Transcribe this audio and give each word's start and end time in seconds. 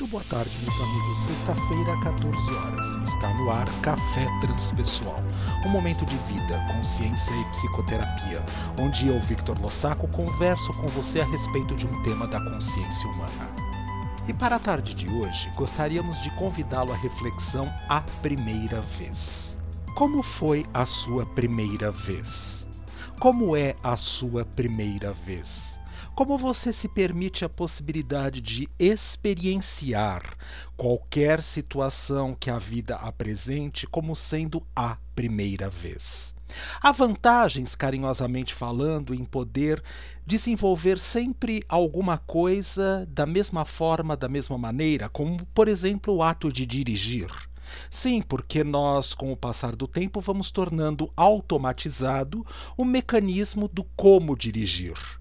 Muito 0.00 0.12
boa 0.12 0.24
tarde, 0.30 0.50
meus 0.62 0.80
amigos. 0.80 1.18
Sexta-feira, 1.18 1.94
14 2.00 2.54
horas. 2.54 2.86
Está 3.06 3.34
no 3.34 3.50
ar 3.50 3.66
Café 3.82 4.26
Transpessoal. 4.40 5.22
Um 5.66 5.68
momento 5.68 6.06
de 6.06 6.16
vida, 6.16 6.58
consciência 6.74 7.30
e 7.34 7.44
psicoterapia, 7.50 8.42
onde 8.80 9.08
eu, 9.08 9.20
Victor 9.20 9.60
Lossaco, 9.60 10.08
converso 10.08 10.72
com 10.72 10.86
você 10.86 11.20
a 11.20 11.26
respeito 11.26 11.74
de 11.74 11.86
um 11.86 12.02
tema 12.02 12.26
da 12.26 12.40
consciência 12.40 13.10
humana. 13.10 13.54
E 14.26 14.32
para 14.32 14.56
a 14.56 14.58
tarde 14.58 14.94
de 14.94 15.06
hoje, 15.06 15.50
gostaríamos 15.54 16.18
de 16.22 16.30
convidá-lo 16.30 16.94
à 16.94 16.96
reflexão 16.96 17.70
a 17.86 18.00
primeira 18.22 18.80
vez. 18.80 19.58
Como 19.94 20.22
foi 20.22 20.64
a 20.72 20.86
sua 20.86 21.26
primeira 21.26 21.92
vez? 21.92 22.69
Como 23.20 23.54
é 23.54 23.76
a 23.82 23.98
sua 23.98 24.46
primeira 24.46 25.12
vez? 25.12 25.78
Como 26.14 26.38
você 26.38 26.72
se 26.72 26.88
permite 26.88 27.44
a 27.44 27.50
possibilidade 27.50 28.40
de 28.40 28.66
experienciar 28.78 30.22
qualquer 30.74 31.42
situação 31.42 32.34
que 32.34 32.48
a 32.48 32.58
vida 32.58 32.96
apresente 32.96 33.86
como 33.86 34.16
sendo 34.16 34.66
a 34.74 34.96
primeira 35.14 35.68
vez? 35.68 36.34
Há 36.82 36.92
vantagens, 36.92 37.74
carinhosamente 37.74 38.54
falando, 38.54 39.14
em 39.14 39.22
poder 39.22 39.82
desenvolver 40.26 40.98
sempre 40.98 41.62
alguma 41.68 42.16
coisa 42.16 43.06
da 43.06 43.26
mesma 43.26 43.66
forma, 43.66 44.16
da 44.16 44.30
mesma 44.30 44.56
maneira, 44.56 45.10
como, 45.10 45.44
por 45.54 45.68
exemplo, 45.68 46.14
o 46.14 46.22
ato 46.22 46.50
de 46.50 46.64
dirigir. 46.64 47.49
Sim, 47.90 48.22
porque 48.22 48.64
nós, 48.64 49.14
com 49.14 49.32
o 49.32 49.36
passar 49.36 49.74
do 49.76 49.86
tempo, 49.86 50.20
vamos 50.20 50.50
tornando 50.50 51.12
automatizado 51.16 52.46
o 52.76 52.84
mecanismo 52.84 53.68
do 53.68 53.84
como 53.96 54.36
dirigir 54.36 55.20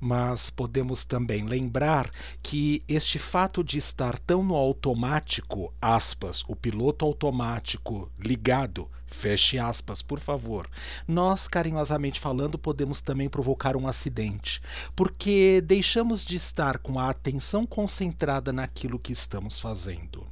mas 0.00 0.50
podemos 0.50 1.04
também 1.04 1.44
lembrar 1.44 2.10
que 2.42 2.82
este 2.86 3.18
fato 3.18 3.64
de 3.64 3.78
estar 3.78 4.18
tão 4.18 4.42
no 4.42 4.54
automático, 4.54 5.72
aspas, 5.80 6.44
o 6.48 6.54
piloto 6.54 7.04
automático 7.04 8.10
ligado, 8.18 8.90
feche 9.06 9.58
aspas, 9.58 10.02
por 10.02 10.20
favor, 10.20 10.68
nós, 11.06 11.48
carinhosamente 11.48 12.20
falando, 12.20 12.58
podemos 12.58 13.00
também 13.00 13.28
provocar 13.28 13.76
um 13.76 13.88
acidente, 13.88 14.60
porque 14.94 15.62
deixamos 15.64 16.24
de 16.24 16.36
estar 16.36 16.78
com 16.78 16.98
a 16.98 17.08
atenção 17.08 17.64
concentrada 17.64 18.52
naquilo 18.52 18.98
que 18.98 19.12
estamos 19.12 19.58
fazendo. 19.58 20.25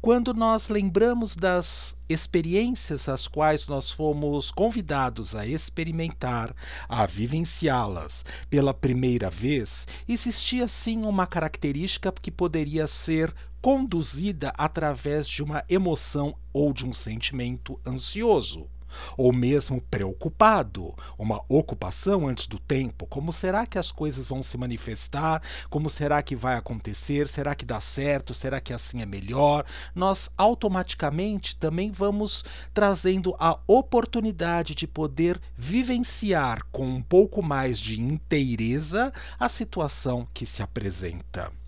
Quando 0.00 0.34
nós 0.34 0.68
lembramos 0.68 1.36
das 1.36 1.96
experiências 2.08 3.08
às 3.08 3.28
quais 3.28 3.66
nós 3.66 3.90
fomos 3.90 4.50
convidados 4.50 5.34
a 5.34 5.46
experimentar, 5.46 6.54
a 6.88 7.06
vivenciá-las 7.06 8.24
pela 8.50 8.74
primeira 8.74 9.30
vez, 9.30 9.86
existia 10.08 10.66
sim 10.66 11.04
uma 11.04 11.26
característica 11.26 12.12
que 12.12 12.30
poderia 12.30 12.86
ser 12.86 13.32
conduzida 13.60 14.52
através 14.58 15.28
de 15.28 15.42
uma 15.42 15.64
emoção 15.68 16.34
ou 16.52 16.72
de 16.72 16.84
um 16.84 16.92
sentimento 16.92 17.80
ansioso 17.86 18.68
ou 19.16 19.32
mesmo 19.32 19.80
preocupado, 19.90 20.94
uma 21.18 21.42
ocupação 21.48 22.26
antes 22.26 22.46
do 22.46 22.58
tempo. 22.58 23.06
Como 23.06 23.32
será 23.32 23.66
que 23.66 23.78
as 23.78 23.90
coisas 23.90 24.26
vão 24.26 24.42
se 24.42 24.56
manifestar? 24.56 25.42
Como 25.70 25.88
será 25.88 26.22
que 26.22 26.36
vai 26.36 26.56
acontecer? 26.56 27.28
Será 27.28 27.54
que 27.54 27.64
dá 27.64 27.80
certo? 27.80 28.34
Será 28.34 28.60
que 28.60 28.72
assim 28.72 29.02
é 29.02 29.06
melhor? 29.06 29.64
Nós 29.94 30.30
automaticamente 30.36 31.56
também 31.56 31.90
vamos 31.90 32.44
trazendo 32.74 33.34
a 33.38 33.58
oportunidade 33.66 34.74
de 34.74 34.86
poder 34.86 35.40
vivenciar 35.56 36.64
com 36.70 36.86
um 36.86 37.02
pouco 37.02 37.42
mais 37.42 37.78
de 37.78 38.00
inteireza 38.00 39.12
a 39.38 39.48
situação 39.48 40.26
que 40.32 40.46
se 40.46 40.62
apresenta. 40.62 41.61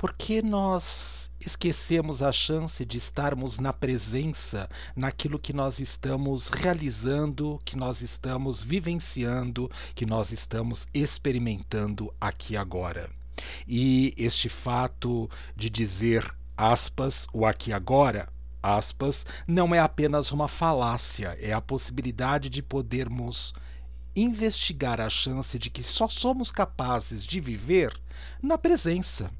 Por 0.00 0.14
que 0.14 0.40
nós 0.40 1.30
esquecemos 1.38 2.22
a 2.22 2.32
chance 2.32 2.86
de 2.86 2.96
estarmos 2.96 3.58
na 3.58 3.70
presença, 3.70 4.66
naquilo 4.96 5.38
que 5.38 5.52
nós 5.52 5.78
estamos 5.78 6.48
realizando, 6.48 7.60
que 7.66 7.76
nós 7.76 8.00
estamos 8.00 8.62
vivenciando, 8.62 9.70
que 9.94 10.06
nós 10.06 10.32
estamos 10.32 10.88
experimentando 10.94 12.10
aqui 12.18 12.56
agora? 12.56 13.10
E 13.68 14.14
este 14.16 14.48
fato 14.48 15.28
de 15.54 15.68
dizer 15.68 16.34
aspas, 16.56 17.26
o 17.30 17.44
aqui 17.44 17.70
agora, 17.70 18.26
aspas, 18.62 19.26
não 19.46 19.74
é 19.74 19.80
apenas 19.80 20.32
uma 20.32 20.48
falácia, 20.48 21.36
é 21.38 21.52
a 21.52 21.60
possibilidade 21.60 22.48
de 22.48 22.62
podermos 22.62 23.52
investigar 24.16 24.98
a 24.98 25.10
chance 25.10 25.58
de 25.58 25.68
que 25.68 25.82
só 25.82 26.08
somos 26.08 26.50
capazes 26.50 27.22
de 27.22 27.38
viver 27.38 27.94
na 28.42 28.56
presença 28.56 29.30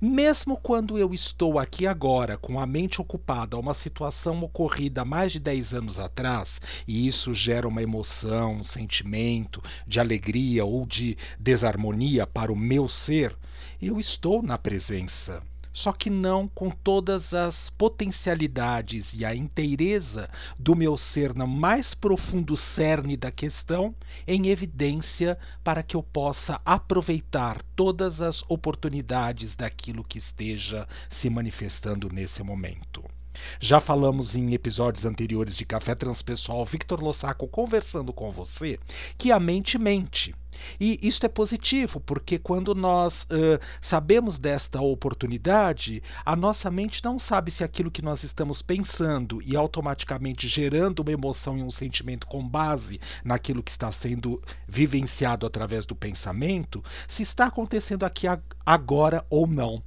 mesmo 0.00 0.56
quando 0.56 0.98
eu 0.98 1.12
estou 1.12 1.58
aqui 1.58 1.86
agora 1.86 2.36
com 2.36 2.58
a 2.58 2.66
mente 2.66 3.00
ocupada 3.00 3.56
a 3.56 3.60
uma 3.60 3.74
situação 3.74 4.40
ocorrida 4.42 5.04
mais 5.04 5.32
de 5.32 5.40
10 5.40 5.74
anos 5.74 6.00
atrás, 6.00 6.60
e 6.86 7.06
isso 7.06 7.32
gera 7.32 7.68
uma 7.68 7.82
emoção, 7.82 8.56
um 8.56 8.64
sentimento 8.64 9.62
de 9.86 10.00
alegria 10.00 10.64
ou 10.64 10.86
de 10.86 11.16
desarmonia 11.38 12.26
para 12.26 12.52
o 12.52 12.56
meu 12.56 12.88
ser, 12.88 13.36
eu 13.80 13.98
estou 13.98 14.42
na 14.42 14.58
presença 14.58 15.42
só 15.78 15.92
que 15.92 16.10
não 16.10 16.48
com 16.48 16.70
todas 16.70 17.32
as 17.32 17.70
potencialidades 17.70 19.14
e 19.14 19.24
a 19.24 19.32
inteireza 19.32 20.28
do 20.58 20.74
meu 20.74 20.96
ser 20.96 21.32
no 21.36 21.46
mais 21.46 21.94
profundo 21.94 22.56
cerne 22.56 23.16
da 23.16 23.30
questão 23.30 23.94
em 24.26 24.48
evidência 24.48 25.38
para 25.62 25.84
que 25.84 25.94
eu 25.94 26.02
possa 26.02 26.60
aproveitar 26.64 27.62
todas 27.76 28.20
as 28.20 28.42
oportunidades 28.48 29.54
daquilo 29.54 30.02
que 30.02 30.18
esteja 30.18 30.84
se 31.08 31.30
manifestando 31.30 32.08
nesse 32.12 32.42
momento. 32.42 33.04
Já 33.60 33.80
falamos 33.80 34.36
em 34.36 34.52
episódios 34.52 35.04
anteriores 35.04 35.56
de 35.56 35.64
Café 35.64 35.94
Transpessoal 35.94 36.64
Victor 36.64 37.02
Lossaco 37.02 37.48
conversando 37.48 38.12
com 38.12 38.30
você 38.30 38.78
que 39.16 39.32
a 39.32 39.40
mente 39.40 39.78
mente. 39.78 40.34
E 40.80 40.98
isso 41.02 41.24
é 41.24 41.28
positivo, 41.28 42.00
porque 42.00 42.38
quando 42.38 42.74
nós 42.74 43.24
uh, 43.24 43.60
sabemos 43.80 44.38
desta 44.38 44.80
oportunidade, 44.80 46.02
a 46.24 46.34
nossa 46.34 46.70
mente 46.70 47.04
não 47.04 47.18
sabe 47.18 47.50
se 47.50 47.64
aquilo 47.64 47.90
que 47.90 48.02
nós 48.02 48.22
estamos 48.22 48.62
pensando 48.62 49.40
e 49.42 49.56
automaticamente 49.56 50.48
gerando 50.48 51.00
uma 51.00 51.12
emoção 51.12 51.58
e 51.58 51.62
um 51.62 51.70
sentimento 51.70 52.26
com 52.26 52.46
base 52.46 53.00
naquilo 53.24 53.62
que 53.62 53.70
está 53.70 53.90
sendo 53.92 54.40
vivenciado 54.66 55.46
através 55.46 55.86
do 55.86 55.94
pensamento, 55.94 56.82
se 57.06 57.22
está 57.22 57.46
acontecendo 57.46 58.04
aqui 58.04 58.26
agora 58.64 59.24
ou 59.30 59.46
não. 59.46 59.82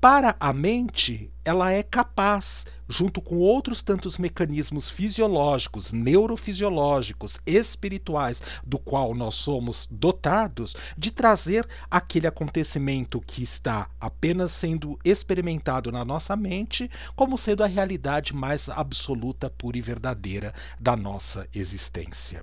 Para 0.00 0.36
a 0.38 0.52
mente, 0.52 1.30
ela 1.44 1.72
é 1.72 1.82
capaz, 1.82 2.66
junto 2.88 3.20
com 3.20 3.36
outros 3.38 3.82
tantos 3.82 4.18
mecanismos 4.18 4.90
fisiológicos, 4.90 5.92
neurofisiológicos, 5.92 7.38
espirituais, 7.46 8.42
do 8.64 8.78
qual 8.78 9.14
nós 9.14 9.34
somos 9.34 9.88
dotados, 9.90 10.76
de 10.96 11.10
trazer 11.10 11.66
aquele 11.90 12.26
acontecimento 12.26 13.20
que 13.20 13.42
está 13.42 13.88
apenas 14.00 14.52
sendo 14.52 14.98
experimentado 15.04 15.90
na 15.90 16.04
nossa 16.04 16.36
mente 16.36 16.90
como 17.16 17.38
sendo 17.38 17.64
a 17.64 17.66
realidade 17.66 18.34
mais 18.34 18.68
absoluta, 18.68 19.50
pura 19.50 19.78
e 19.78 19.82
verdadeira 19.82 20.52
da 20.78 20.94
nossa 20.96 21.48
existência. 21.54 22.42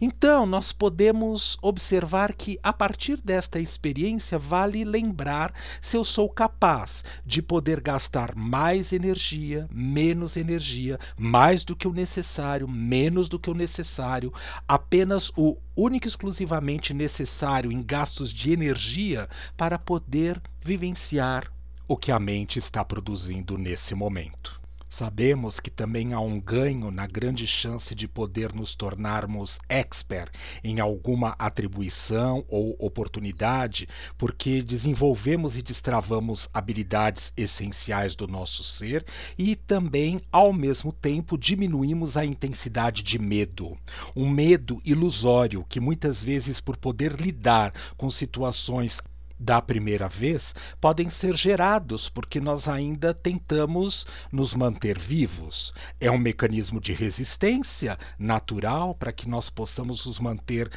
Então, 0.00 0.46
nós 0.46 0.72
podemos 0.72 1.58
observar 1.62 2.32
que, 2.32 2.58
a 2.62 2.72
partir 2.72 3.20
desta 3.22 3.60
experiência, 3.60 4.38
vale 4.38 4.84
lembrar 4.84 5.52
se 5.80 5.96
eu 5.96 6.04
sou 6.04 6.28
capaz 6.28 7.04
de 7.24 7.42
poder 7.42 7.80
gastar 7.80 8.34
mais 8.34 8.92
energia, 8.92 9.68
menos 9.70 10.36
energia, 10.36 10.98
mais 11.18 11.64
do 11.64 11.76
que 11.76 11.86
o 11.86 11.92
necessário, 11.92 12.66
menos 12.66 13.28
do 13.28 13.38
que 13.38 13.50
o 13.50 13.54
necessário, 13.54 14.32
apenas 14.66 15.30
o 15.36 15.56
único 15.76 16.06
e 16.06 16.08
exclusivamente 16.08 16.92
necessário 16.92 17.72
em 17.72 17.82
gastos 17.82 18.32
de 18.32 18.52
energia 18.52 19.28
para 19.56 19.78
poder 19.78 20.40
vivenciar 20.62 21.50
o 21.88 21.96
que 21.96 22.12
a 22.12 22.18
mente 22.18 22.58
está 22.58 22.84
produzindo 22.84 23.58
nesse 23.58 23.94
momento. 23.94 24.59
Sabemos 24.90 25.60
que 25.60 25.70
também 25.70 26.12
há 26.12 26.18
um 26.18 26.40
ganho 26.40 26.90
na 26.90 27.06
grande 27.06 27.46
chance 27.46 27.94
de 27.94 28.08
poder 28.08 28.52
nos 28.52 28.74
tornarmos 28.74 29.60
expert 29.68 30.32
em 30.64 30.80
alguma 30.80 31.36
atribuição 31.38 32.44
ou 32.48 32.74
oportunidade, 32.76 33.88
porque 34.18 34.60
desenvolvemos 34.60 35.56
e 35.56 35.62
destravamos 35.62 36.48
habilidades 36.52 37.32
essenciais 37.36 38.16
do 38.16 38.26
nosso 38.26 38.64
ser 38.64 39.04
e 39.38 39.54
também, 39.54 40.20
ao 40.32 40.52
mesmo 40.52 40.92
tempo, 40.92 41.38
diminuímos 41.38 42.16
a 42.16 42.24
intensidade 42.24 43.04
de 43.04 43.16
medo. 43.16 43.78
Um 44.16 44.28
medo 44.28 44.82
ilusório 44.84 45.64
que 45.68 45.78
muitas 45.78 46.24
vezes, 46.24 46.60
por 46.60 46.76
poder 46.76 47.12
lidar 47.12 47.72
com 47.96 48.10
situações 48.10 49.00
da 49.40 49.62
primeira 49.62 50.06
vez 50.06 50.54
podem 50.78 51.08
ser 51.08 51.34
gerados 51.34 52.10
porque 52.10 52.38
nós 52.38 52.68
ainda 52.68 53.14
tentamos 53.14 54.06
nos 54.30 54.54
manter 54.54 54.98
vivos. 54.98 55.72
É 55.98 56.10
um 56.10 56.18
mecanismo 56.18 56.78
de 56.78 56.92
resistência 56.92 57.96
natural 58.18 58.94
para 58.94 59.12
que 59.12 59.26
nós 59.26 59.48
possamos 59.48 60.04
nos 60.04 60.20
manter 60.20 60.70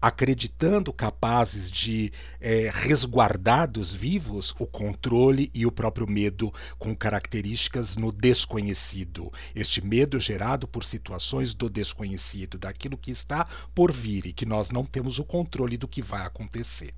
acreditando 0.00 0.92
capazes 0.92 1.70
de 1.70 2.12
é, 2.40 2.70
resguardar 2.72 3.68
dos 3.68 3.92
vivos 3.92 4.54
o 4.58 4.66
controle 4.66 5.50
e 5.52 5.66
o 5.66 5.72
próprio 5.72 6.06
medo 6.08 6.52
com 6.78 6.94
características 6.94 7.96
no 7.96 8.12
desconhecido. 8.12 9.32
Este 9.54 9.84
medo 9.84 10.20
gerado 10.20 10.68
por 10.68 10.84
situações 10.84 11.52
do 11.52 11.68
desconhecido, 11.68 12.58
daquilo 12.58 12.96
que 12.96 13.10
está 13.10 13.44
por 13.74 13.92
vir 13.92 14.26
e 14.26 14.32
que 14.32 14.46
nós 14.46 14.70
não 14.70 14.84
temos 14.84 15.18
o 15.18 15.24
controle 15.24 15.76
do 15.76 15.88
que 15.88 16.00
vai 16.00 16.24
acontecer. 16.24 16.94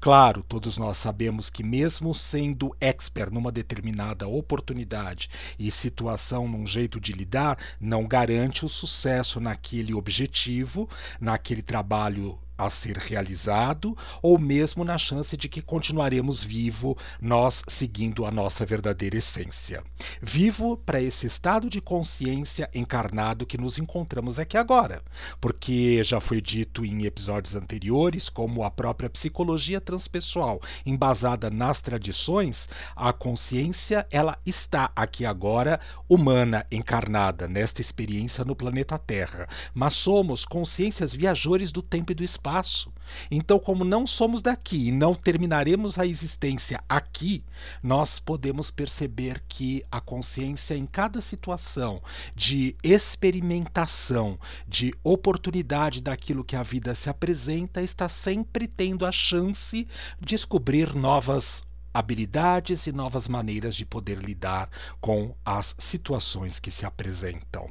Claro, 0.00 0.42
todos 0.42 0.76
nós 0.76 0.96
sabemos 0.96 1.48
que, 1.48 1.62
mesmo 1.62 2.14
sendo 2.14 2.74
expert 2.80 3.32
numa 3.32 3.52
determinada 3.52 4.26
oportunidade 4.26 5.30
e 5.58 5.70
situação 5.70 6.48
num 6.48 6.66
jeito 6.66 7.00
de 7.00 7.12
lidar, 7.12 7.56
não 7.80 8.06
garante 8.06 8.64
o 8.64 8.68
sucesso 8.68 9.40
naquele 9.40 9.94
objetivo, 9.94 10.88
naquele 11.20 11.62
trabalho 11.62 12.38
a 12.66 12.70
ser 12.70 12.96
realizado, 12.96 13.96
ou 14.20 14.38
mesmo 14.38 14.84
na 14.84 14.96
chance 14.98 15.36
de 15.36 15.48
que 15.48 15.60
continuaremos 15.60 16.42
vivo, 16.42 16.96
nós 17.20 17.62
seguindo 17.66 18.24
a 18.24 18.30
nossa 18.30 18.64
verdadeira 18.64 19.16
essência. 19.16 19.82
Vivo 20.20 20.76
para 20.76 21.00
esse 21.00 21.26
estado 21.26 21.68
de 21.68 21.80
consciência 21.80 22.70
encarnado 22.74 23.46
que 23.46 23.58
nos 23.58 23.78
encontramos 23.78 24.38
aqui 24.38 24.56
agora, 24.56 25.02
porque 25.40 26.02
já 26.04 26.20
foi 26.20 26.40
dito 26.40 26.84
em 26.84 27.04
episódios 27.04 27.54
anteriores, 27.54 28.28
como 28.28 28.64
a 28.64 28.70
própria 28.70 29.10
psicologia 29.10 29.80
transpessoal, 29.80 30.60
embasada 30.86 31.50
nas 31.50 31.80
tradições, 31.80 32.68
a 32.94 33.12
consciência 33.12 34.06
ela 34.10 34.38
está 34.44 34.90
aqui 34.94 35.24
agora 35.24 35.80
humana, 36.08 36.66
encarnada 36.70 37.48
nesta 37.48 37.80
experiência 37.80 38.44
no 38.44 38.54
planeta 38.54 38.98
Terra, 38.98 39.48
mas 39.74 39.94
somos 39.94 40.44
consciências 40.44 41.12
viajores 41.12 41.72
do 41.72 41.82
tempo 41.82 42.12
e 42.12 42.14
do 42.14 42.24
espaço 42.24 42.51
espaço. 42.52 42.92
Então, 43.30 43.58
como 43.58 43.84
não 43.84 44.06
somos 44.06 44.42
daqui 44.42 44.88
e 44.88 44.92
não 44.92 45.14
terminaremos 45.14 45.98
a 45.98 46.06
existência 46.06 46.82
aqui, 46.88 47.44
nós 47.82 48.18
podemos 48.18 48.70
perceber 48.70 49.42
que 49.48 49.84
a 49.90 50.00
consciência 50.00 50.74
em 50.74 50.86
cada 50.86 51.20
situação 51.20 52.02
de 52.34 52.76
experimentação, 52.82 54.38
de 54.68 54.94
oportunidade 55.02 56.02
daquilo 56.02 56.44
que 56.44 56.56
a 56.56 56.62
vida 56.62 56.94
se 56.94 57.08
apresenta, 57.08 57.82
está 57.82 58.08
sempre 58.08 58.66
tendo 58.66 59.06
a 59.06 59.12
chance 59.12 59.86
de 60.20 60.32
descobrir 60.32 60.94
novas 60.94 61.62
habilidades 61.94 62.86
e 62.86 62.92
novas 62.92 63.28
maneiras 63.28 63.74
de 63.76 63.84
poder 63.84 64.18
lidar 64.18 64.70
com 64.98 65.34
as 65.44 65.74
situações 65.78 66.58
que 66.58 66.70
se 66.70 66.86
apresentam. 66.86 67.68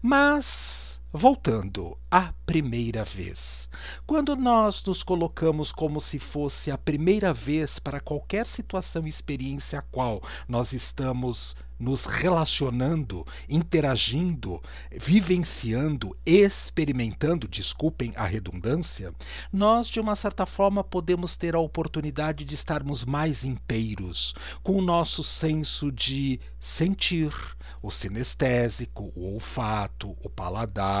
Mas 0.00 1.00
Voltando 1.12 1.96
à 2.10 2.34
primeira 2.44 3.02
vez. 3.02 3.68
Quando 4.06 4.36
nós 4.36 4.84
nos 4.84 5.02
colocamos 5.02 5.72
como 5.72 6.00
se 6.00 6.18
fosse 6.18 6.70
a 6.70 6.76
primeira 6.76 7.32
vez 7.32 7.78
para 7.78 8.00
qualquer 8.00 8.46
situação 8.46 9.06
e 9.06 9.08
experiência 9.08 9.78
a 9.78 9.82
qual 9.82 10.22
nós 10.46 10.72
estamos 10.72 11.56
nos 11.78 12.06
relacionando, 12.06 13.24
interagindo, 13.48 14.60
vivenciando, 14.90 16.16
experimentando, 16.26 17.46
desculpem 17.46 18.12
a 18.16 18.24
redundância, 18.24 19.14
nós 19.52 19.86
de 19.88 20.00
uma 20.00 20.16
certa 20.16 20.44
forma 20.44 20.82
podemos 20.82 21.36
ter 21.36 21.54
a 21.54 21.60
oportunidade 21.60 22.44
de 22.44 22.54
estarmos 22.54 23.04
mais 23.04 23.44
inteiros, 23.44 24.34
com 24.62 24.72
o 24.76 24.82
nosso 24.82 25.22
senso 25.22 25.92
de 25.92 26.40
sentir, 26.58 27.32
o 27.80 27.90
sinestésico, 27.92 29.12
o 29.14 29.34
olfato, 29.34 30.16
o 30.24 30.28
paladar, 30.28 30.97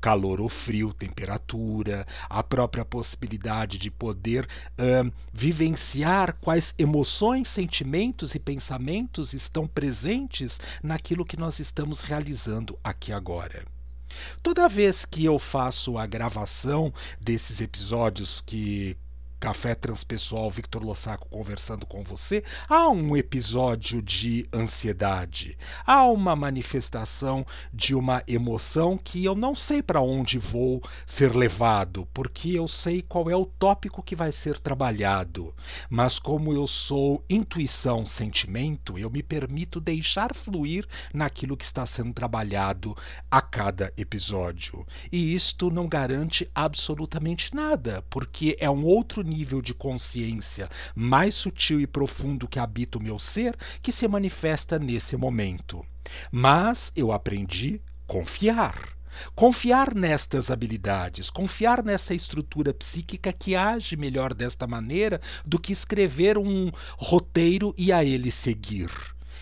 calor 0.00 0.40
ou 0.40 0.48
frio, 0.48 0.92
temperatura, 0.92 2.06
a 2.28 2.42
própria 2.42 2.84
possibilidade 2.84 3.78
de 3.78 3.90
poder 3.90 4.46
uh, 4.46 5.12
vivenciar 5.32 6.36
quais 6.40 6.74
emoções, 6.78 7.48
sentimentos 7.48 8.34
e 8.34 8.38
pensamentos 8.38 9.32
estão 9.32 9.66
presentes 9.66 10.60
naquilo 10.82 11.24
que 11.24 11.36
nós 11.36 11.58
estamos 11.58 12.02
realizando 12.02 12.78
aqui 12.82 13.12
agora. 13.12 13.64
Toda 14.42 14.68
vez 14.68 15.04
que 15.04 15.24
eu 15.24 15.38
faço 15.38 15.98
a 15.98 16.06
gravação 16.06 16.92
desses 17.20 17.60
episódios 17.60 18.40
que 18.40 18.96
Café 19.46 19.76
Transpessoal 19.76 20.50
Victor 20.50 20.82
Lossaco 20.82 21.28
conversando 21.28 21.86
com 21.86 22.02
você, 22.02 22.42
há 22.68 22.88
um 22.88 23.16
episódio 23.16 24.02
de 24.02 24.44
ansiedade, 24.52 25.56
há 25.86 26.04
uma 26.04 26.34
manifestação 26.34 27.46
de 27.72 27.94
uma 27.94 28.24
emoção 28.26 28.98
que 28.98 29.24
eu 29.24 29.36
não 29.36 29.54
sei 29.54 29.84
para 29.84 30.00
onde 30.00 30.36
vou 30.36 30.82
ser 31.06 31.32
levado, 31.32 32.08
porque 32.12 32.58
eu 32.58 32.66
sei 32.66 33.02
qual 33.02 33.30
é 33.30 33.36
o 33.36 33.46
tópico 33.46 34.02
que 34.02 34.16
vai 34.16 34.32
ser 34.32 34.58
trabalhado. 34.58 35.54
Mas 35.88 36.18
como 36.18 36.52
eu 36.52 36.66
sou 36.66 37.24
intuição, 37.30 38.04
sentimento, 38.04 38.98
eu 38.98 39.08
me 39.08 39.22
permito 39.22 39.80
deixar 39.80 40.34
fluir 40.34 40.84
naquilo 41.14 41.56
que 41.56 41.64
está 41.64 41.86
sendo 41.86 42.12
trabalhado 42.12 42.96
a 43.30 43.40
cada 43.40 43.92
episódio. 43.96 44.84
E 45.12 45.32
isto 45.36 45.70
não 45.70 45.86
garante 45.86 46.50
absolutamente 46.52 47.54
nada, 47.54 48.02
porque 48.10 48.56
é 48.58 48.68
um 48.68 48.84
outro 48.84 49.22
nível 49.22 49.35
de 49.44 49.74
consciência 49.74 50.68
mais 50.94 51.34
sutil 51.34 51.80
e 51.80 51.86
profundo 51.86 52.48
que 52.48 52.58
habita 52.58 52.98
o 52.98 53.02
meu 53.02 53.18
ser 53.18 53.56
que 53.82 53.92
se 53.92 54.06
manifesta 54.08 54.78
nesse 54.78 55.16
momento. 55.16 55.84
Mas 56.30 56.92
eu 56.96 57.12
aprendi 57.12 57.80
confiar. 58.06 58.96
Confiar 59.34 59.94
nestas 59.94 60.50
habilidades, 60.50 61.30
confiar 61.30 61.82
nessa 61.82 62.12
estrutura 62.12 62.74
psíquica 62.74 63.32
que 63.32 63.56
age 63.56 63.96
melhor 63.96 64.34
desta 64.34 64.66
maneira 64.66 65.20
do 65.44 65.58
que 65.58 65.72
escrever 65.72 66.36
um 66.36 66.70
roteiro 66.98 67.74
e 67.78 67.92
a 67.92 68.04
ele 68.04 68.30
seguir. 68.30 68.90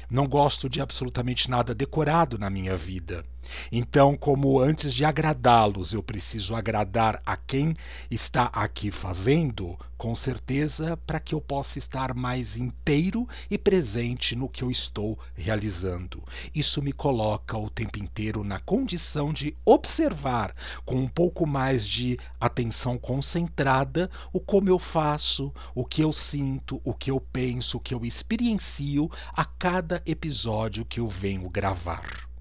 Não 0.09 0.29
gosto 0.29 0.69
de 0.69 0.81
absolutamente 0.81 1.51
nada 1.51 1.75
decorado 1.75 2.39
na 2.39 2.49
minha 2.49 2.77
vida. 2.77 3.25
Então, 3.71 4.17
como 4.17 4.59
antes 4.59 4.93
de 4.93 5.05
agradá-los 5.05 5.93
eu 5.93 6.03
preciso 6.03 6.55
agradar 6.55 7.21
a 7.25 7.37
quem 7.37 7.75
está 8.11 8.45
aqui 8.53 8.91
fazendo, 8.91 9.79
com 9.97 10.15
certeza 10.15 10.97
para 10.99 11.19
que 11.19 11.35
eu 11.35 11.41
possa 11.41 11.79
estar 11.79 12.15
mais 12.15 12.57
inteiro 12.57 13.27
e 13.51 13.57
presente 13.57 14.37
no 14.37 14.49
que 14.49 14.63
eu 14.63 14.71
estou 14.71 15.19
realizando. 15.35 16.23
Isso 16.55 16.83
me 16.83 16.93
coloca 16.93 17.57
o 17.57 17.71
tempo 17.71 17.99
inteiro 17.99 18.45
na 18.45 18.61
condição 18.61 19.33
de 19.33 19.57
observar 19.65 20.55
com 20.85 20.97
um 20.97 21.09
pouco 21.09 21.47
mais 21.47 21.89
de 21.89 22.19
atenção 22.39 22.99
concentrada 22.99 24.11
o 24.33 24.41
como 24.41 24.69
eu 24.69 24.79
faço, 24.79 25.53
o 25.75 25.85
que 25.85 26.03
eu 26.03 26.13
sinto, 26.13 26.81
o 26.85 26.93
que 26.93 27.11
eu 27.11 27.21
penso, 27.21 27.79
o 27.79 27.81
que 27.81 27.95
eu 27.95 28.05
experiencio 28.05 29.11
a 29.33 29.45
cada 29.45 30.03
episódio 30.05 30.85
que 30.85 31.01
eu 31.01 31.09
venho 31.09 31.49
gravar. 31.49 32.34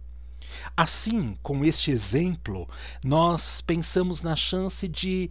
Assim, 0.75 1.37
com 1.41 1.63
este 1.63 1.91
exemplo, 1.91 2.67
nós 3.03 3.61
pensamos 3.61 4.21
na 4.21 4.35
chance 4.35 4.87
de 4.87 5.29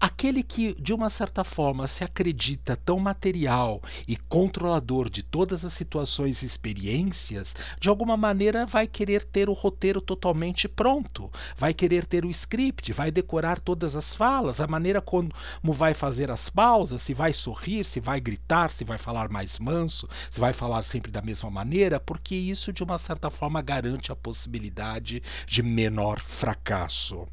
aquele 0.00 0.42
que, 0.42 0.74
de 0.80 0.92
uma 0.92 1.10
certa 1.10 1.44
forma, 1.44 1.86
se 1.86 2.04
acredita 2.04 2.76
tão 2.76 2.98
material 2.98 3.82
e 4.06 4.16
controlador 4.16 5.08
de 5.08 5.22
todas 5.22 5.64
as 5.64 5.72
situações 5.72 6.42
e 6.42 6.46
experiências, 6.46 7.54
de 7.80 7.88
alguma 7.88 8.16
maneira 8.16 8.66
vai 8.66 8.86
querer 8.86 9.24
ter 9.24 9.48
o 9.48 9.52
roteiro 9.52 10.00
totalmente 10.00 10.68
pronto, 10.68 11.30
vai 11.56 11.72
querer 11.74 12.06
ter 12.06 12.24
o 12.24 12.30
script, 12.30 12.92
vai 12.92 13.10
decorar 13.10 13.60
todas 13.60 13.94
as 13.94 14.14
falas, 14.14 14.60
a 14.60 14.66
maneira 14.66 15.00
como 15.00 15.32
vai 15.62 15.94
fazer 15.94 16.30
as 16.30 16.48
pausas, 16.48 17.02
se 17.02 17.14
vai 17.14 17.32
sorrir, 17.32 17.84
se 17.84 18.00
vai 18.00 18.20
gritar, 18.20 18.72
se 18.72 18.84
vai 18.84 18.98
falar 18.98 19.28
mais 19.28 19.58
manso, 19.58 20.08
se 20.30 20.40
vai 20.40 20.52
falar 20.52 20.82
sempre 20.82 21.10
da 21.10 21.22
mesma 21.22 21.50
maneira, 21.50 22.00
porque 22.00 22.34
isso, 22.34 22.72
de 22.72 22.82
uma 22.82 22.98
certa 22.98 23.30
forma, 23.30 23.62
garante 23.62 24.12
a 24.12 24.16
possibilidade 24.16 25.22
de 25.46 25.62
menor 25.62 26.20
fracasso. 26.20 27.26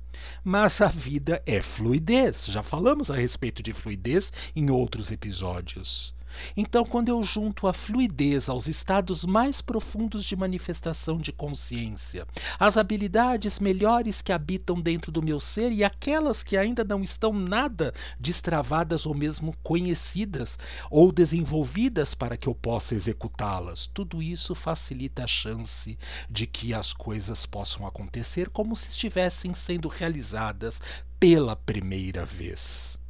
Mas 0.44 0.82
a 0.82 0.88
vida 0.88 1.42
é 1.46 1.62
fluidez. 1.62 2.46
Já 2.46 2.62
falamos 2.62 3.10
a 3.12 3.16
respeito 3.16 3.62
de 3.64 3.74
fluidez 3.74 4.32
em 4.56 4.70
outros 4.70 5.12
episódios. 5.12 6.14
Então, 6.56 6.86
quando 6.86 7.10
eu 7.10 7.24
junto 7.24 7.68
a 7.68 7.74
fluidez 7.74 8.50
aos 8.50 8.68
estados 8.68 9.26
mais 9.26 9.62
profundos 9.62 10.24
de 10.24 10.36
manifestação 10.36 11.18
de 11.18 11.32
consciência, 11.32 12.28
as 12.60 12.78
habilidades 12.78 13.60
melhores 13.60 14.22
que 14.22 14.32
habitam 14.32 14.80
dentro 14.80 15.12
do 15.12 15.22
meu 15.22 15.40
ser 15.40 15.72
e 15.72 15.84
aquelas 15.84 16.44
que 16.44 16.58
ainda 16.58 16.84
não 16.84 17.02
estão 17.02 17.34
nada 17.34 17.94
destravadas 18.20 19.06
ou 19.06 19.14
mesmo 19.14 19.56
conhecidas 19.64 20.58
ou 20.90 21.12
desenvolvidas 21.12 22.14
para 22.14 22.38
que 22.38 22.48
eu 22.48 22.56
possa 22.56 22.96
executá-las, 22.96 23.88
tudo 23.88 24.22
isso 24.22 24.54
facilita 24.54 25.24
a 25.24 25.28
chance 25.28 25.98
de 26.30 26.48
que 26.48 26.74
as 26.74 26.94
coisas 26.94 27.46
possam 27.46 27.86
acontecer 27.86 28.50
como 28.50 28.76
se 28.76 28.90
estivessem 28.90 29.54
sendo 29.54 29.88
realizadas 29.88 30.82
pela 31.20 31.56
primeira 31.56 32.26
vez. 32.26 33.01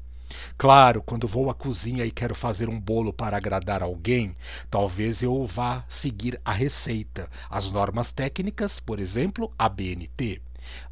Claro, 0.57 1.01
quando 1.01 1.27
vou 1.27 1.49
à 1.49 1.53
cozinha 1.53 2.05
e 2.05 2.11
quero 2.11 2.35
fazer 2.35 2.69
um 2.69 2.79
bolo 2.79 3.11
para 3.11 3.37
agradar 3.37 3.81
alguém, 3.81 4.35
talvez 4.69 5.21
eu 5.23 5.45
vá 5.45 5.83
seguir 5.87 6.39
a 6.43 6.51
receita, 6.51 7.29
as 7.49 7.71
normas 7.71 8.11
técnicas, 8.11 8.79
por 8.79 8.99
exemplo, 8.99 9.51
a 9.57 9.67
BNT. 9.67 10.41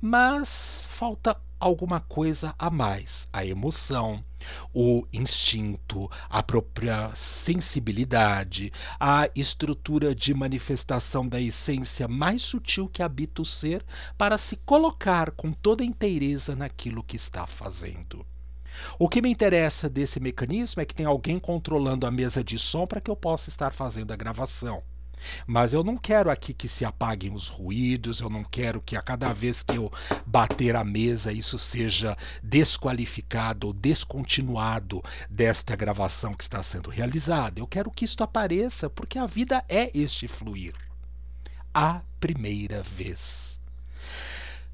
Mas 0.01 0.87
falta 0.89 1.37
alguma 1.59 1.99
coisa 1.99 2.55
a 2.57 2.69
mais: 2.69 3.27
a 3.33 3.45
emoção, 3.45 4.23
o 4.73 5.05
instinto, 5.11 6.09
a 6.29 6.41
própria 6.41 7.11
sensibilidade, 7.15 8.71
a 8.99 9.29
estrutura 9.35 10.15
de 10.15 10.33
manifestação 10.33 11.27
da 11.27 11.41
essência 11.41 12.07
mais 12.07 12.41
sutil 12.41 12.87
que 12.87 13.03
habita 13.03 13.41
o 13.41 13.45
ser 13.45 13.85
para 14.17 14.37
se 14.37 14.55
colocar 14.55 15.31
com 15.31 15.51
toda 15.51 15.83
inteireza 15.83 16.55
naquilo 16.55 17.03
que 17.03 17.15
está 17.15 17.45
fazendo. 17.45 18.25
O 18.97 19.09
que 19.09 19.21
me 19.21 19.29
interessa 19.29 19.89
desse 19.89 20.19
mecanismo 20.19 20.81
é 20.81 20.85
que 20.85 20.95
tem 20.95 21.05
alguém 21.05 21.39
controlando 21.39 22.05
a 22.05 22.11
mesa 22.11 22.43
de 22.43 22.57
som 22.57 22.85
para 22.85 23.01
que 23.01 23.09
eu 23.09 23.15
possa 23.15 23.49
estar 23.49 23.71
fazendo 23.71 24.11
a 24.11 24.15
gravação. 24.15 24.83
Mas 25.45 25.73
eu 25.73 25.83
não 25.83 25.97
quero 25.97 26.29
aqui 26.29 26.53
que 26.53 26.67
se 26.67 26.85
apaguem 26.85 27.33
os 27.33 27.47
ruídos, 27.47 28.21
eu 28.21 28.29
não 28.29 28.43
quero 28.43 28.81
que 28.81 28.95
a 28.95 29.01
cada 29.01 29.33
vez 29.33 29.63
que 29.63 29.77
eu 29.77 29.91
bater 30.25 30.75
a 30.75 30.83
mesa 30.83 31.31
isso 31.31 31.57
seja 31.57 32.17
desqualificado 32.41 33.67
ou 33.67 33.73
descontinuado 33.73 35.03
desta 35.29 35.75
gravação 35.75 36.33
que 36.33 36.43
está 36.43 36.63
sendo 36.63 36.89
realizada. 36.89 37.59
Eu 37.59 37.67
quero 37.67 37.91
que 37.91 38.05
isto 38.05 38.23
apareça 38.23 38.89
porque 38.89 39.17
a 39.19 39.25
vida 39.25 39.63
é 39.67 39.91
este 39.93 40.27
fluir. 40.27 40.73
A 41.73 42.01
primeira 42.19 42.81
vez. 42.81 43.59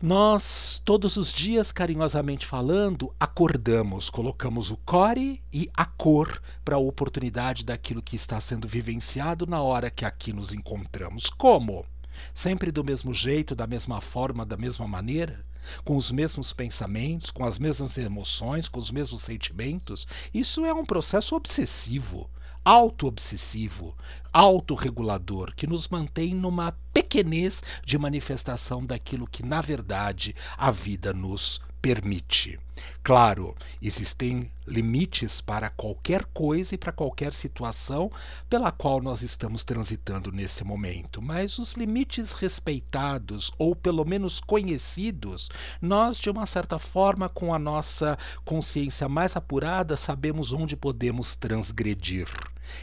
Nós, 0.04 0.82
todos 0.84 1.16
os 1.16 1.32
dias, 1.32 1.72
carinhosamente 1.72 2.46
falando, 2.46 3.16
acordamos, 3.18 4.10
colocamos 4.10 4.70
o 4.70 4.75
core 4.75 5.42
e 5.54 5.70
a 5.74 5.86
cor 5.86 6.42
para 6.66 6.75
a 6.75 6.80
oportunidade 6.80 7.64
daquilo 7.64 8.02
que 8.02 8.18
está 8.18 8.42
sendo 8.42 8.68
vivenciado 8.68 9.48
na 9.48 9.62
hora 9.62 9.90
que 9.90 10.04
aqui 10.04 10.34
nos 10.34 10.54
encontramos. 10.54 11.30
Como? 11.30 11.86
Sempre 12.34 12.74
do 12.74 12.84
mesmo 12.84 13.14
jeito, 13.14 13.56
da 13.56 13.66
mesma 13.66 14.02
forma, 14.02 14.46
da 14.46 14.58
mesma 14.58 14.86
maneira? 14.86 15.46
Com 15.86 15.96
os 15.96 16.12
mesmos 16.12 16.52
pensamentos, 16.52 17.32
com 17.32 17.46
as 17.46 17.58
mesmas 17.58 17.98
emoções, 17.98 18.68
com 18.68 18.80
os 18.80 18.92
mesmos 18.92 19.22
sentimentos? 19.22 20.06
Isso 20.34 20.66
é 20.66 20.74
um 20.74 20.86
processo 20.86 21.38
obsessivo 21.38 22.30
auto-obsessivo, 22.66 23.96
autorregulador, 24.34 25.54
que 25.56 25.68
nos 25.68 25.88
mantém 25.88 26.34
numa 26.34 26.72
pequenez 26.92 27.62
de 27.86 27.96
manifestação 27.96 28.84
daquilo 28.84 29.28
que, 29.28 29.46
na 29.46 29.62
verdade, 29.62 30.36
a 30.58 30.72
vida 30.72 31.14
nos 31.14 31.62
permite. 31.86 32.60
Claro, 33.04 33.56
existem 33.80 34.52
limites 34.66 35.40
para 35.40 35.70
qualquer 35.70 36.26
coisa 36.26 36.74
e 36.74 36.78
para 36.80 36.92
qualquer 36.92 37.32
situação 37.32 38.12
pela 38.50 38.72
qual 38.72 39.00
nós 39.00 39.22
estamos 39.22 39.64
transitando 39.64 40.32
nesse 40.32 40.64
momento, 40.64 41.22
mas 41.22 41.60
os 41.60 41.74
limites 41.74 42.34
respeitados 42.34 43.52
ou 43.60 43.76
pelo 43.76 44.04
menos 44.04 44.40
conhecidos, 44.40 45.52
nós 45.80 46.18
de 46.18 46.32
uma 46.32 46.48
certa 46.48 46.80
forma 46.80 47.30
com 47.30 47.54
a 47.54 47.60
nossa 47.60 48.18
consciência 48.44 49.08
mais 49.08 49.36
apurada 49.36 49.96
sabemos 49.96 50.52
onde 50.52 50.76
podemos 50.76 51.36
transgredir. 51.36 52.28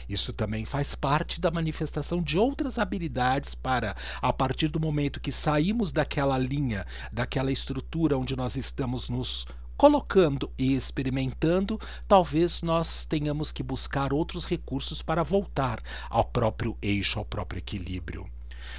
Isso 0.07 0.33
também 0.33 0.65
faz 0.65 0.95
parte 0.95 1.39
da 1.39 1.51
manifestação 1.51 2.21
de 2.21 2.37
outras 2.37 2.77
habilidades 2.77 3.55
para, 3.55 3.95
a 4.21 4.31
partir 4.33 4.67
do 4.67 4.79
momento 4.79 5.19
que 5.19 5.31
saímos 5.31 5.91
daquela 5.91 6.37
linha, 6.37 6.85
daquela 7.11 7.51
estrutura 7.51 8.17
onde 8.17 8.35
nós 8.35 8.55
estamos 8.55 9.09
nos 9.09 9.45
colocando 9.75 10.51
e 10.57 10.75
experimentando, 10.75 11.79
talvez 12.07 12.61
nós 12.61 13.05
tenhamos 13.05 13.51
que 13.51 13.63
buscar 13.63 14.13
outros 14.13 14.45
recursos 14.45 15.01
para 15.01 15.23
voltar 15.23 15.81
ao 16.09 16.23
próprio 16.23 16.77
eixo, 16.81 17.19
ao 17.19 17.25
próprio 17.25 17.59
equilíbrio 17.59 18.25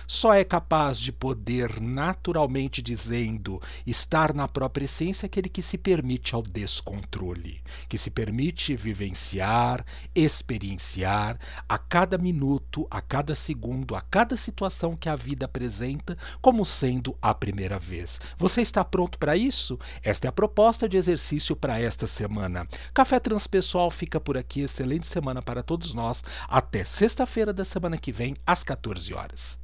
só 0.06 0.34
é 0.34 0.44
capaz 0.44 0.98
de 0.98 1.12
poder, 1.12 1.80
naturalmente 1.80 2.82
dizendo, 2.82 3.60
estar 3.86 4.34
na 4.34 4.46
própria 4.46 4.84
essência 4.84 5.26
aquele 5.26 5.48
que 5.48 5.62
se 5.62 5.78
permite 5.78 6.34
ao 6.34 6.42
descontrole, 6.42 7.62
que 7.88 7.98
se 7.98 8.10
permite 8.10 8.76
vivenciar, 8.76 9.84
experienciar 10.14 11.38
a 11.68 11.78
cada 11.78 12.18
minuto, 12.18 12.86
a 12.90 13.00
cada 13.00 13.34
segundo, 13.34 13.94
a 13.94 14.00
cada 14.00 14.36
situação 14.36 14.96
que 14.96 15.08
a 15.08 15.16
vida 15.16 15.46
apresenta 15.46 16.16
como 16.40 16.64
sendo 16.64 17.16
a 17.20 17.34
primeira 17.34 17.78
vez. 17.78 18.20
Você 18.38 18.62
está 18.62 18.84
pronto 18.84 19.18
para 19.18 19.36
isso? 19.36 19.78
Esta 20.02 20.28
é 20.28 20.30
a 20.30 20.32
proposta 20.32 20.88
de 20.88 20.96
exercício 20.96 21.56
para 21.56 21.78
esta 21.78 22.06
semana. 22.06 22.66
Café 22.92 23.18
Transpessoal 23.18 23.90
fica 23.90 24.20
por 24.20 24.36
aqui. 24.36 24.60
Excelente 24.62 25.06
semana 25.06 25.42
para 25.42 25.62
todos 25.62 25.94
nós. 25.94 26.24
Até 26.48 26.84
sexta-feira 26.84 27.52
da 27.52 27.64
semana 27.64 27.98
que 27.98 28.12
vem, 28.12 28.34
às 28.46 28.62
14 28.62 29.14
horas. 29.14 29.58